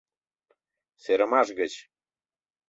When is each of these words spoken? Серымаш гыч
Серымаш 1.03 1.47
гыч 1.59 1.73